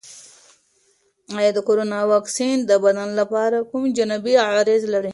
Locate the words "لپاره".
3.19-3.57